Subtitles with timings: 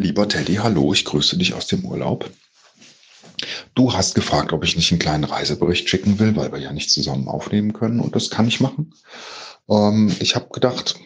[0.00, 2.30] Lieber Teddy, hallo, ich grüße dich aus dem Urlaub.
[3.74, 6.92] Du hast gefragt, ob ich nicht einen kleinen Reisebericht schicken will, weil wir ja nicht
[6.92, 8.94] zusammen aufnehmen können und das kann ich machen.
[9.68, 11.00] Ähm, ich habe gedacht,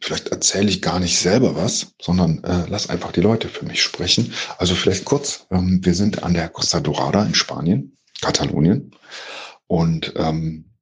[0.00, 3.84] vielleicht erzähle ich gar nicht selber was, sondern äh, lass einfach die Leute für mich
[3.84, 4.32] sprechen.
[4.58, 8.90] Also vielleicht kurz, ähm, wir sind an der Costa Dorada in Spanien, Katalonien
[9.68, 10.72] und ähm,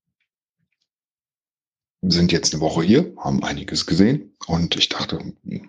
[2.00, 5.60] sind jetzt eine Woche hier, haben einiges gesehen und ich dachte, ja,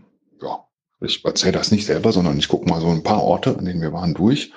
[1.06, 3.82] ich erzähle das nicht selber, sondern ich gucke mal so ein paar Orte, an denen
[3.82, 4.52] wir waren, durch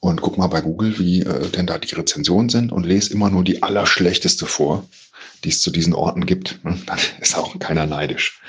[0.00, 3.30] und guck mal bei Google, wie äh, denn da die Rezensionen sind und lese immer
[3.30, 4.84] nur die allerschlechteste vor,
[5.44, 6.60] die es zu diesen Orten gibt.
[6.64, 8.40] Dann ist auch keiner neidisch.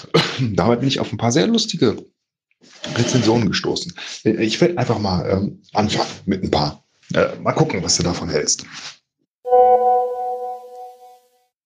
[0.40, 1.96] Dabei bin ich auf ein paar sehr lustige
[2.94, 3.94] Rezensionen gestoßen.
[4.24, 6.84] Ich werde einfach mal ähm, anfangen mit ein paar.
[7.14, 8.64] Äh, mal gucken, was du davon hältst.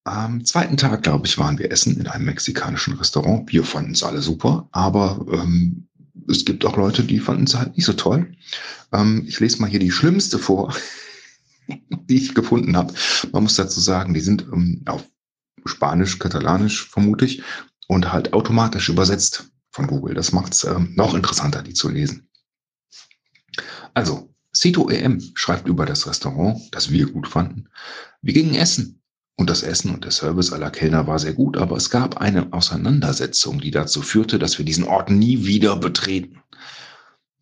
[0.05, 3.51] Am zweiten Tag, glaube ich, waren wir essen in einem mexikanischen Restaurant.
[3.51, 5.89] Wir fanden es alle super, aber ähm,
[6.29, 8.35] es gibt auch Leute, die fanden es halt nicht so toll.
[8.93, 10.75] Ähm, ich lese mal hier die schlimmste vor,
[11.69, 12.93] die ich gefunden habe.
[13.33, 15.09] Man muss dazu sagen, die sind ähm, auf
[15.65, 17.43] Spanisch, Katalanisch vermutlich
[17.89, 20.15] und halt automatisch übersetzt von Google.
[20.15, 22.29] Das macht es ähm, noch interessanter, die zu lesen.
[23.95, 27.69] Also, Cito EM schreibt über das Restaurant, das wir gut fanden.
[28.21, 29.01] Wir gingen essen.
[29.37, 32.53] Und das Essen und der Service aller Kellner war sehr gut, aber es gab eine
[32.53, 36.41] Auseinandersetzung, die dazu führte, dass wir diesen Ort nie wieder betreten.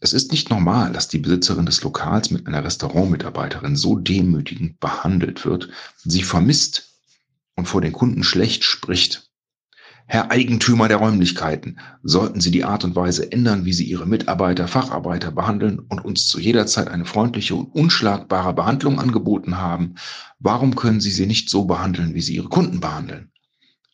[0.00, 5.44] Es ist nicht normal, dass die Besitzerin des Lokals mit einer Restaurantmitarbeiterin so demütigend behandelt
[5.44, 5.68] wird,
[6.02, 6.98] sie vermisst
[7.54, 9.30] und vor den Kunden schlecht spricht.
[10.06, 14.68] Herr Eigentümer der Räumlichkeiten, sollten Sie die Art und Weise ändern, wie Sie Ihre Mitarbeiter,
[14.68, 19.94] Facharbeiter behandeln und uns zu jeder Zeit eine freundliche und unschlagbare Behandlung angeboten haben,
[20.38, 23.30] warum können Sie sie nicht so behandeln, wie Sie Ihre Kunden behandeln?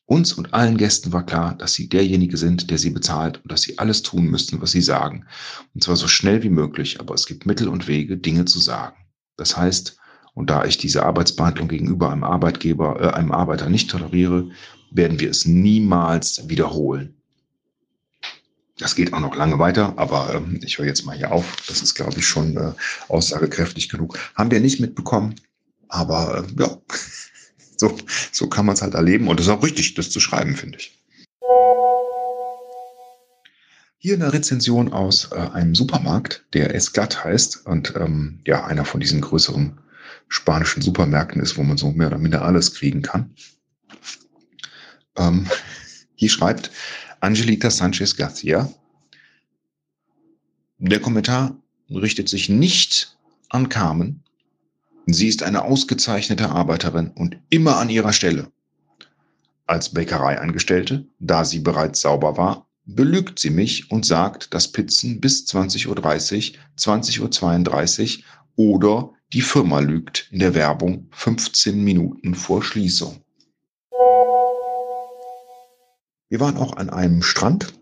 [0.07, 3.61] Uns und allen Gästen war klar, dass Sie derjenige sind, der Sie bezahlt und dass
[3.61, 5.27] Sie alles tun müssten, was Sie sagen.
[5.75, 8.97] Und zwar so schnell wie möglich, aber es gibt Mittel und Wege, Dinge zu sagen.
[9.37, 9.99] Das heißt,
[10.33, 14.51] und da ich diese Arbeitsbehandlung gegenüber einem Arbeitgeber, äh, einem Arbeiter nicht toleriere,
[14.91, 17.15] werden wir es niemals wiederholen.
[18.78, 21.56] Das geht auch noch lange weiter, aber ähm, ich höre jetzt mal hier auf.
[21.66, 22.72] Das ist, glaube ich, schon äh,
[23.09, 24.19] aussagekräftig genug.
[24.37, 25.34] Haben wir nicht mitbekommen,
[25.88, 26.78] aber äh, ja,
[27.76, 27.97] so,
[28.31, 30.78] so kann man es halt erleben und es ist auch richtig, das zu schreiben, finde
[30.78, 30.94] ich.
[34.00, 39.00] Hier eine Rezension aus äh, einem Supermarkt, der Esclat heißt und ähm, ja, einer von
[39.00, 39.81] diesen größeren
[40.28, 43.34] spanischen Supermärkten ist, wo man so mehr oder minder alles kriegen kann.
[45.19, 45.47] Ähm,
[46.15, 46.71] hier schreibt
[47.21, 48.73] Angelita Sanchez Garcia.
[50.79, 51.56] Der Kommentar
[51.91, 53.17] richtet sich nicht
[53.49, 54.23] an Carmen.
[55.06, 58.53] Sie ist eine ausgezeichnete Arbeiterin und immer an ihrer Stelle.
[59.67, 65.47] Als Bäckereiangestellte, da sie bereits sauber war, belügt sie mich und sagt, dass Pizzen bis
[65.47, 65.97] 20.30 Uhr,
[66.79, 68.25] 20.32 Uhr
[68.56, 73.23] oder die Firma lügt in der Werbung 15 Minuten vor Schließung.
[76.28, 77.72] Wir waren auch an einem Strand,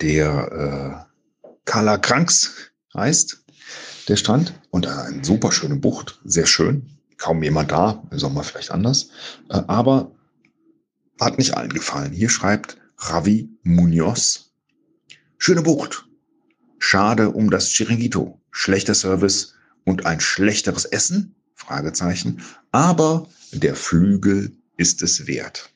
[0.00, 3.44] der äh, Kala Kranks heißt,
[4.08, 6.90] der Strand, und eine super schöne Bucht, sehr schön.
[7.16, 9.10] Kaum jemand da, im Sommer vielleicht anders,
[9.50, 10.10] äh, aber
[11.20, 12.12] hat nicht allen gefallen.
[12.12, 14.52] Hier schreibt Ravi Munoz,
[15.38, 16.06] schöne Bucht,
[16.80, 21.36] schade um das Chiringuito, schlechter Service und ein schlechteres Essen?
[21.54, 22.42] Fragezeichen.
[22.72, 25.73] Aber der Flügel ist es wert.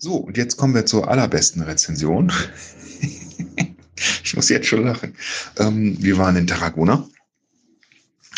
[0.00, 2.32] So, und jetzt kommen wir zur allerbesten Rezension.
[4.24, 5.16] ich muss jetzt schon lachen.
[5.56, 7.08] Ähm, wir waren in Tarragona.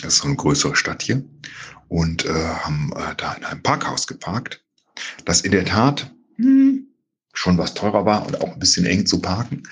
[0.00, 1.22] Das ist so eine größere Stadt hier.
[1.88, 4.64] Und äh, haben äh, da in einem Parkhaus geparkt,
[5.26, 6.86] das in der Tat hm,
[7.34, 9.64] schon was teurer war und auch ein bisschen eng zu parken.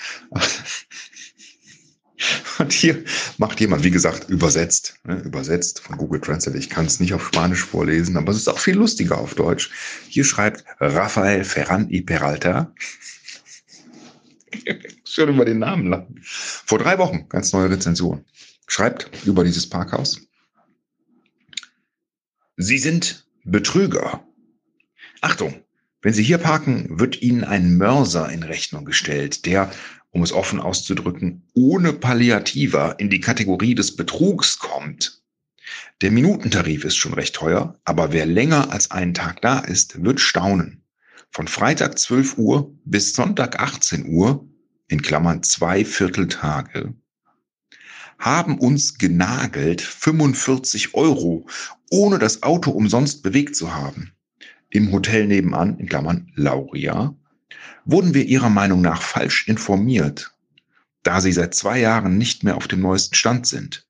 [2.59, 3.05] Und hier
[3.37, 6.59] macht jemand, wie gesagt, übersetzt, ne, übersetzt von Google Translate.
[6.59, 9.71] Ich kann es nicht auf Spanisch vorlesen, aber es ist auch viel lustiger auf Deutsch.
[10.09, 12.75] Hier schreibt Rafael Ferran y Peralta.
[15.05, 16.21] Schön über den Namen lachen.
[16.23, 18.25] Vor drei Wochen, ganz neue Rezension.
[18.67, 20.21] Schreibt über dieses Parkhaus.
[22.57, 24.25] Sie sind Betrüger.
[25.21, 25.63] Achtung,
[26.03, 29.71] wenn Sie hier parken, wird Ihnen ein Mörser in Rechnung gestellt, der
[30.19, 35.23] um es offen auszudrücken, ohne Palliativa in die Kategorie des Betrugs kommt.
[36.01, 40.19] Der Minutentarif ist schon recht teuer, aber wer länger als einen Tag da ist, wird
[40.19, 40.83] staunen.
[41.31, 44.45] Von Freitag 12 Uhr bis Sonntag 18 Uhr,
[44.89, 46.95] in Klammern zwei Vierteltage,
[48.19, 51.47] haben uns genagelt 45 Euro,
[51.93, 54.15] ohne das Auto umsonst bewegt zu haben.
[54.71, 57.15] Im Hotel nebenan, in Klammern Lauria,
[57.85, 60.35] Wurden wir Ihrer Meinung nach falsch informiert,
[61.03, 63.87] da Sie seit zwei Jahren nicht mehr auf dem neuesten Stand sind?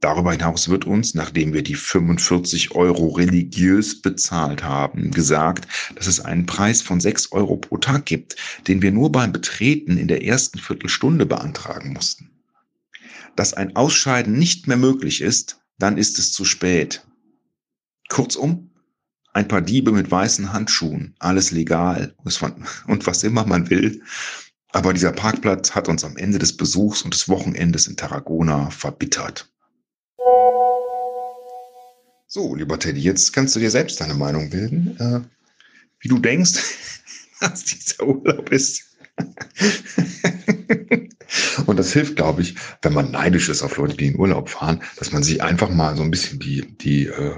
[0.00, 5.66] Darüber hinaus wird uns, nachdem wir die 45 Euro religiös bezahlt haben, gesagt,
[5.96, 8.36] dass es einen Preis von 6 Euro pro Tag gibt,
[8.68, 12.30] den wir nur beim Betreten in der ersten Viertelstunde beantragen mussten.
[13.34, 17.04] Dass ein Ausscheiden nicht mehr möglich ist, dann ist es zu spät.
[18.08, 18.67] Kurzum,
[19.38, 22.12] ein paar Diebe mit weißen Handschuhen, alles legal
[22.86, 24.02] und was immer man will.
[24.72, 29.48] Aber dieser Parkplatz hat uns am Ende des Besuchs und des Wochenendes in Tarragona verbittert.
[32.26, 35.20] So, lieber Teddy, jetzt kannst du dir selbst deine Meinung bilden, äh,
[36.00, 36.60] wie du denkst,
[37.40, 38.86] was dieser Urlaub ist.
[41.66, 44.82] Und das hilft, glaube ich, wenn man neidisch ist auf Leute, die in Urlaub fahren,
[44.96, 47.36] dass man sich einfach mal so ein bisschen die, die, äh,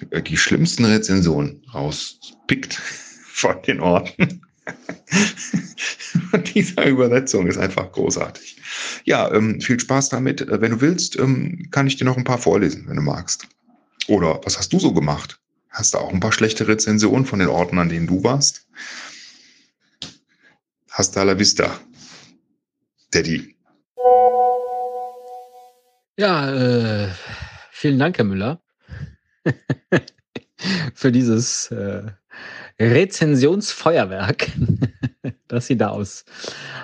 [0.00, 2.74] die schlimmsten Rezensionen rauspickt
[3.26, 4.42] von den Orten.
[6.32, 8.56] Und diese Übersetzung ist einfach großartig.
[9.04, 10.40] Ja, ähm, viel Spaß damit.
[10.40, 13.46] Äh, wenn du willst, ähm, kann ich dir noch ein paar vorlesen, wenn du magst.
[14.08, 15.40] Oder was hast du so gemacht?
[15.70, 18.66] Hast du auch ein paar schlechte Rezensionen von den Orten, an denen du warst?
[20.90, 21.78] Hasta la vista,
[23.10, 23.54] Daddy.
[26.18, 27.10] Ja, äh,
[27.70, 28.62] vielen Dank, Herr Müller,
[30.94, 32.02] für dieses äh,
[32.80, 34.48] Rezensionsfeuerwerk,
[35.48, 36.24] das Sie da aus,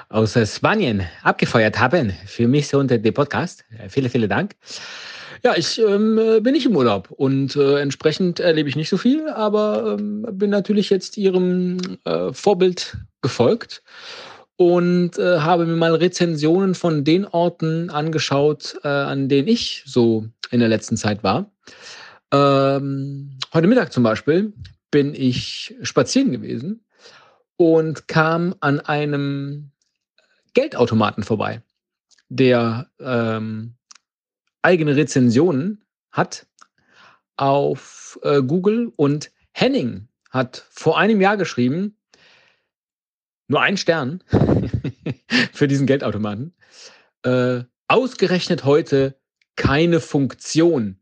[0.08, 3.64] aus Spanien abgefeuert haben für mich unter dem Podcast.
[3.88, 4.54] Vielen, vielen Dank.
[5.44, 9.28] Ja, ich ähm, bin nicht im Urlaub und äh, entsprechend erlebe ich nicht so viel,
[9.28, 13.82] aber ähm, bin natürlich jetzt Ihrem äh, Vorbild gefolgt
[14.56, 20.26] und äh, habe mir mal Rezensionen von den Orten angeschaut, äh, an denen ich so
[20.52, 21.50] in der letzten Zeit war.
[22.32, 24.54] Ähm, heute Mittag zum Beispiel
[24.90, 26.82] bin ich spazieren gewesen
[27.56, 29.70] und kam an einem
[30.54, 31.62] Geldautomaten vorbei,
[32.30, 33.74] der ähm,
[34.62, 36.46] eigene Rezensionen hat
[37.36, 41.98] auf äh, Google und Henning hat vor einem Jahr geschrieben,
[43.46, 44.24] nur ein Stern
[45.52, 46.54] für diesen Geldautomaten,
[47.24, 49.20] äh, ausgerechnet heute
[49.56, 51.01] keine Funktion,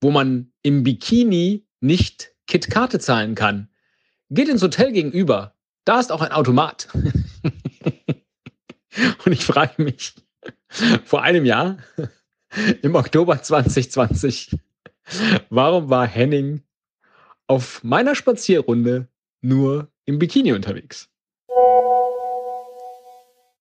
[0.00, 3.68] wo man im Bikini nicht KitKarte zahlen kann.
[4.30, 5.54] Geht ins Hotel gegenüber,
[5.84, 6.88] da ist auch ein Automat.
[9.24, 10.14] Und ich frage mich,
[11.04, 11.78] vor einem Jahr
[12.82, 14.56] im Oktober 2020.
[15.50, 16.62] Warum war Henning
[17.46, 19.08] auf meiner Spazierrunde
[19.40, 21.08] nur im Bikini unterwegs?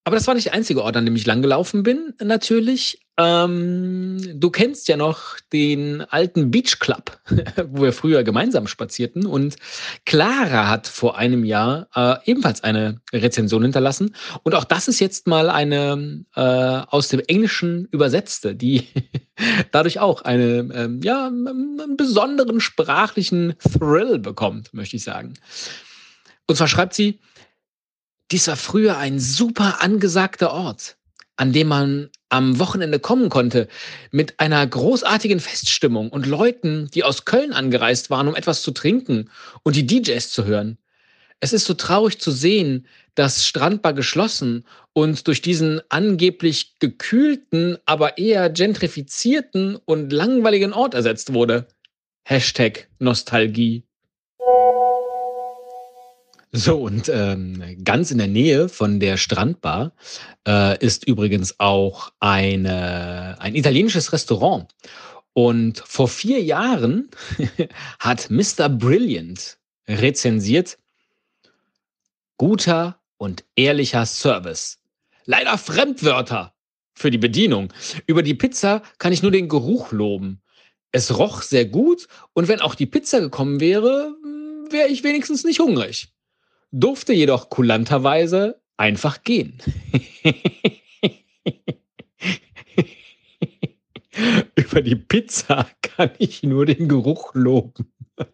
[0.04, 3.05] Aber das war nicht der einzige Ort, an dem ich langgelaufen bin, natürlich.
[3.18, 7.18] Ähm, du kennst ja noch den alten Beach Club,
[7.70, 9.26] wo wir früher gemeinsam spazierten.
[9.26, 9.56] Und
[10.06, 14.16] Clara hat vor einem Jahr äh, ebenfalls eine Rezension hinterlassen.
[14.44, 18.88] Und auch das ist jetzt mal eine äh, aus dem Englischen übersetzte, die
[19.72, 25.36] dadurch auch eine, ähm, ja, einen besonderen sprachlichen Thrill bekommt, möchte ich sagen.
[26.48, 27.20] Und zwar schreibt sie,
[28.32, 30.98] dies war früher ein super angesagter Ort,
[31.38, 33.68] an dem man am Wochenende kommen konnte,
[34.12, 39.30] mit einer großartigen Feststimmung und Leuten, die aus Köln angereist waren, um etwas zu trinken
[39.64, 40.78] und die DJs zu hören.
[41.40, 48.18] Es ist so traurig zu sehen, dass Strandbar geschlossen und durch diesen angeblich gekühlten, aber
[48.18, 51.68] eher gentrifizierten und langweiligen Ort ersetzt wurde.
[52.24, 53.84] Hashtag Nostalgie.
[56.58, 59.92] So, und ähm, ganz in der Nähe von der Strandbar
[60.48, 64.74] äh, ist übrigens auch eine, ein italienisches Restaurant.
[65.34, 67.10] Und vor vier Jahren
[68.00, 68.70] hat Mr.
[68.70, 70.78] Brilliant rezensiert,
[72.38, 74.80] guter und ehrlicher Service.
[75.26, 76.54] Leider Fremdwörter
[76.94, 77.74] für die Bedienung.
[78.08, 80.42] Über die Pizza kann ich nur den Geruch loben.
[80.94, 84.16] Es roch sehr gut und wenn auch die Pizza gekommen wäre,
[84.70, 86.15] wäre ich wenigstens nicht hungrig
[86.76, 89.58] durfte jedoch kulanterweise einfach gehen.
[94.56, 97.94] Über die Pizza kann ich nur den Geruch loben.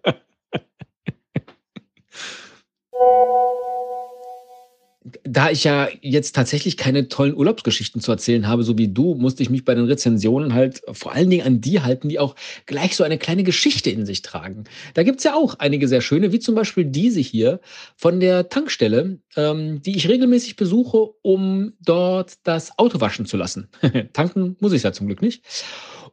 [5.32, 9.42] da ich ja jetzt tatsächlich keine tollen Urlaubsgeschichten zu erzählen habe, so wie du, musste
[9.44, 12.36] ich mich bei den Rezensionen halt vor allen Dingen an die halten, die auch
[12.66, 14.66] gleich so eine kleine Geschichte in sich tragen.
[14.94, 17.62] Da gibt's ja auch einige sehr schöne, wie zum Beispiel diese hier
[17.96, 23.70] von der Tankstelle, ähm, die ich regelmäßig besuche, um dort das Auto waschen zu lassen.
[24.14, 25.44] Tanken muss ich ja zum Glück nicht.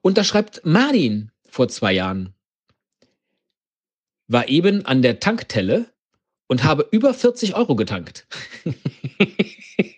[0.00, 2.34] Und da schreibt Martin vor zwei Jahren,
[4.28, 5.87] war eben an der Tanktelle
[6.49, 8.26] und habe über 40 Euro getankt.
[8.64, 9.97] ich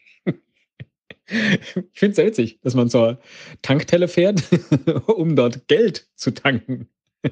[1.95, 3.19] finde es sehr witzig, dass man zur
[3.63, 4.43] Tanktelle fährt,
[5.07, 6.89] um dort Geld zu tanken.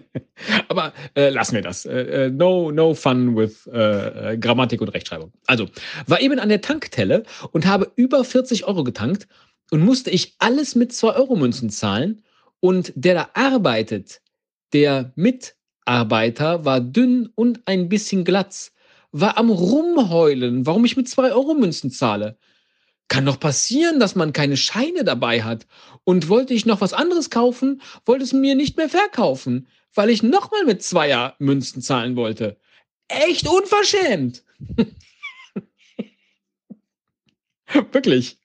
[0.68, 1.84] Aber äh, lassen wir das.
[1.86, 5.32] Äh, äh, no, no fun with äh, äh, Grammatik und Rechtschreibung.
[5.46, 5.68] Also,
[6.06, 9.26] war eben an der Tanktelle und habe über 40 Euro getankt
[9.70, 12.22] und musste ich alles mit 2-Euro-Münzen zahlen.
[12.60, 14.20] Und der da arbeitet,
[14.72, 18.72] der Mitarbeiter, war dünn und ein bisschen glatz,
[19.12, 22.38] war am Rumheulen, warum ich mit 2-Euro-Münzen zahle.
[23.08, 25.66] Kann doch passieren, dass man keine Scheine dabei hat.
[26.04, 30.22] Und wollte ich noch was anderes kaufen, wollte es mir nicht mehr verkaufen, weil ich
[30.22, 32.58] nochmal mit Zweier-Münzen zahlen wollte.
[33.08, 34.44] Echt unverschämt.
[37.92, 38.38] Wirklich.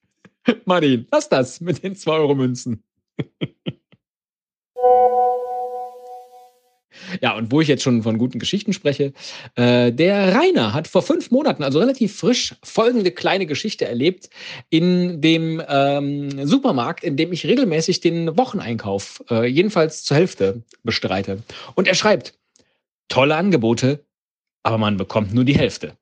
[0.65, 2.83] Martin, lass das mit den 2-Euro-Münzen.
[7.23, 9.13] Ja, und wo ich jetzt schon von guten Geschichten spreche,
[9.55, 14.29] äh, der Rainer hat vor fünf Monaten, also relativ frisch, folgende kleine Geschichte erlebt
[14.69, 21.43] in dem ähm, Supermarkt, in dem ich regelmäßig den Wocheneinkauf, äh, jedenfalls zur Hälfte, bestreite.
[21.75, 22.33] Und er schreibt,
[23.07, 24.03] tolle Angebote,
[24.63, 25.95] aber man bekommt nur die Hälfte.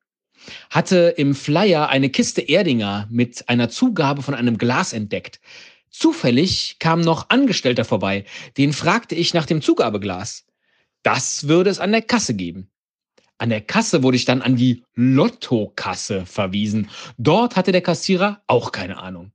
[0.71, 5.39] Hatte im Flyer eine Kiste Erdinger mit einer Zugabe von einem Glas entdeckt.
[5.91, 8.25] Zufällig kam noch Angestellter vorbei.
[8.57, 10.45] Den fragte ich nach dem Zugabeglas.
[11.03, 12.69] Das würde es an der Kasse geben.
[13.37, 16.89] An der Kasse wurde ich dann an die Lottokasse verwiesen.
[17.17, 19.31] Dort hatte der Kassierer auch keine Ahnung.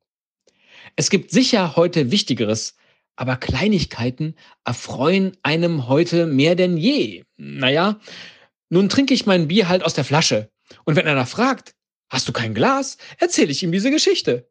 [0.95, 2.77] Es gibt sicher heute Wichtigeres,
[3.17, 7.25] aber Kleinigkeiten erfreuen einem heute mehr denn je.
[7.37, 7.99] Naja,
[8.69, 10.51] nun trinke ich mein Bier halt aus der Flasche.
[10.85, 11.75] Und wenn einer fragt,
[12.09, 14.49] hast du kein Glas, erzähle ich ihm diese Geschichte.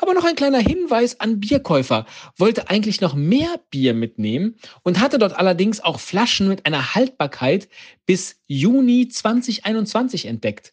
[0.00, 2.06] Aber noch ein kleiner Hinweis an Bierkäufer.
[2.36, 7.68] Wollte eigentlich noch mehr Bier mitnehmen und hatte dort allerdings auch Flaschen mit einer Haltbarkeit
[8.06, 10.72] bis Juni 2021 entdeckt.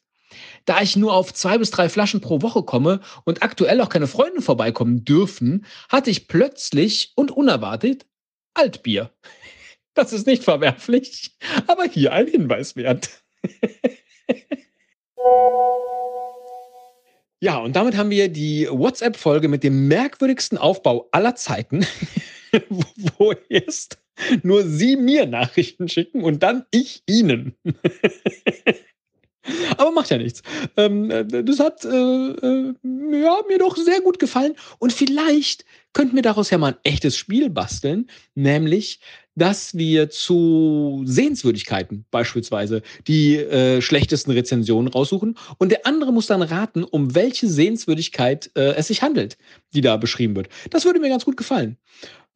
[0.63, 4.07] Da ich nur auf zwei bis drei Flaschen pro Woche komme und aktuell auch keine
[4.07, 8.05] Freunde vorbeikommen dürfen, hatte ich plötzlich und unerwartet
[8.53, 9.11] Altbier.
[9.93, 11.31] Das ist nicht verwerflich,
[11.65, 13.09] aber hier ein Hinweis wert.
[17.39, 21.85] Ja, und damit haben wir die WhatsApp-Folge mit dem merkwürdigsten Aufbau aller Zeiten,
[23.17, 23.99] wo erst
[24.41, 27.55] nur Sie mir Nachrichten schicken und dann ich Ihnen.
[29.77, 30.41] Aber macht ja nichts.
[30.75, 34.55] Ähm, das hat äh, äh, ja, mir doch sehr gut gefallen.
[34.79, 35.63] Und vielleicht
[35.93, 38.99] könnten wir daraus ja mal ein echtes Spiel basteln, nämlich
[39.37, 46.41] dass wir zu Sehenswürdigkeiten beispielsweise die äh, schlechtesten Rezensionen raussuchen und der andere muss dann
[46.41, 49.37] raten, um welche Sehenswürdigkeit äh, es sich handelt,
[49.73, 50.49] die da beschrieben wird.
[50.71, 51.77] Das würde mir ganz gut gefallen.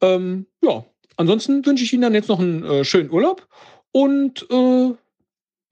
[0.00, 0.84] Ähm, ja,
[1.16, 3.48] ansonsten wünsche ich Ihnen dann jetzt noch einen äh, schönen Urlaub
[3.90, 4.92] und äh,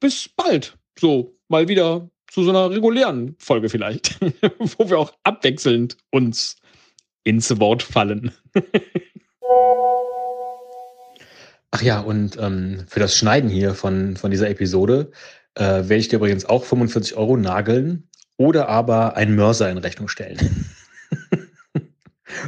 [0.00, 0.76] bis bald.
[0.98, 4.20] So, mal wieder zu so einer regulären Folge vielleicht,
[4.58, 6.56] wo wir auch abwechselnd uns
[7.22, 8.32] ins Wort fallen.
[11.70, 15.12] Ach ja, und ähm, für das Schneiden hier von, von dieser Episode
[15.54, 20.08] äh, werde ich dir übrigens auch 45 Euro nageln oder aber einen Mörser in Rechnung
[20.08, 20.66] stellen.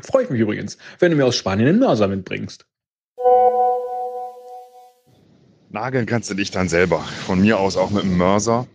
[0.02, 2.66] Freue ich mich übrigens, wenn du mir aus Spanien einen Mörser mitbringst.
[5.70, 7.00] Nageln kannst du dich dann selber.
[7.00, 8.66] Von mir aus auch mit einem Mörser.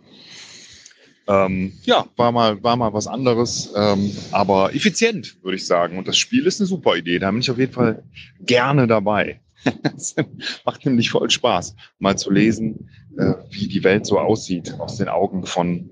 [1.27, 5.97] Ähm, ja, war mal, war mal was anderes, ähm, aber effizient, würde ich sagen.
[5.97, 7.19] Und das Spiel ist eine super Idee.
[7.19, 8.03] Da bin ich auf jeden Fall
[8.39, 9.41] gerne dabei.
[10.65, 15.07] macht nämlich voll Spaß, mal zu lesen, äh, wie die Welt so aussieht aus den
[15.07, 15.89] Augen von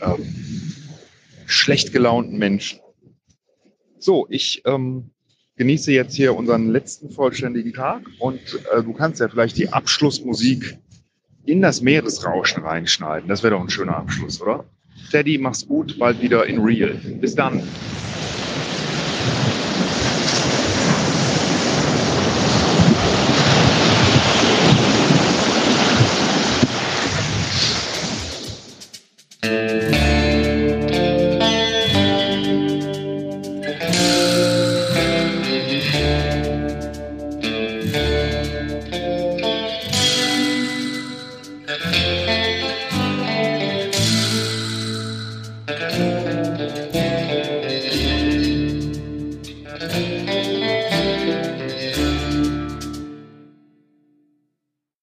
[0.00, 0.72] ähm,
[1.46, 2.80] schlecht gelaunten Menschen.
[3.98, 5.10] So, ich ähm,
[5.56, 8.40] genieße jetzt hier unseren letzten vollständigen Tag und
[8.72, 10.78] äh, du kannst ja vielleicht die Abschlussmusik
[11.44, 13.28] in das Meeresrauschen reinschneiden.
[13.28, 14.64] Das wäre doch ein schöner Abschluss, oder?
[15.10, 16.94] Teddy, mach's gut, bald wieder in Real.
[17.20, 17.62] Bis dann.